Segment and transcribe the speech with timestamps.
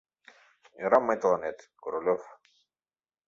[0.83, 2.21] Ӧрам мый тыланет, Королёв!